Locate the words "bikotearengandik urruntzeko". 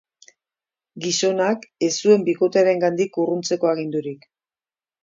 2.31-3.73